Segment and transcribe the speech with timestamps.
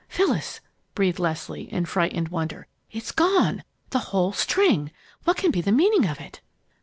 [0.07, 0.61] "Phyllis!"
[0.95, 2.65] breathed Leslie, in frightened wonder.
[2.89, 4.91] "It's gone the whole string!
[5.25, 6.41] What can be the meaning of it?"